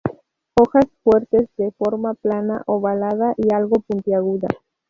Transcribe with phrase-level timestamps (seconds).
[0.57, 4.47] Hojas fuertes de forma plana, ovalada y algo puntiaguda.